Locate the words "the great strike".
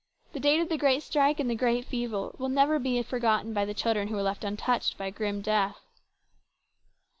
0.67-1.39